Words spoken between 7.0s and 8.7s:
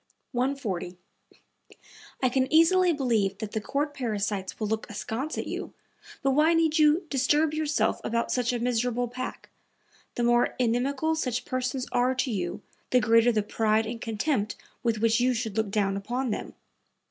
disturb yourself about such a